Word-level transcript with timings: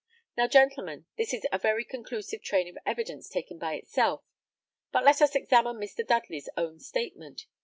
Now, 0.35 0.47
gentlemen, 0.47 1.05
this 1.15 1.31
is 1.31 1.45
a 1.51 1.59
very 1.59 1.85
conclusive 1.85 2.41
train 2.41 2.67
of 2.67 2.75
evidence 2.87 3.29
taken 3.29 3.59
by 3.59 3.75
itself; 3.75 4.23
but 4.91 5.03
let 5.05 5.21
us 5.21 5.35
examine 5.35 5.75
Mr. 5.77 6.03
Dudley's 6.03 6.49
own 6.57 6.79
statement. 6.79 7.45